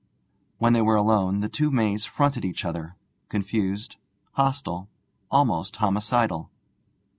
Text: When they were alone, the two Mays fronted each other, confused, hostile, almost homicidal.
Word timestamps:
When 0.57 0.73
they 0.73 0.81
were 0.81 0.95
alone, 0.95 1.41
the 1.41 1.47
two 1.47 1.69
Mays 1.69 2.05
fronted 2.05 2.43
each 2.43 2.65
other, 2.65 2.95
confused, 3.29 3.97
hostile, 4.33 4.89
almost 5.29 5.75
homicidal. 5.75 6.49